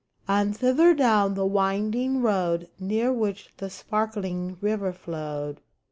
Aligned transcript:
And 0.27 0.57
thither, 0.57 0.95
down 0.95 1.35
the 1.35 1.45
winding 1.45 2.23
road 2.23 2.69
Near 2.79 3.13
which 3.13 3.49
the 3.57 3.69
sparkling 3.69 4.57
river 4.59 4.91
flowed. 4.93 5.61